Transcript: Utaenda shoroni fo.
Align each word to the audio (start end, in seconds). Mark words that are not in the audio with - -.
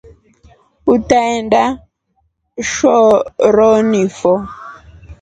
Utaenda 0.93 1.61
shoroni 2.73 4.05
fo. 4.21 4.37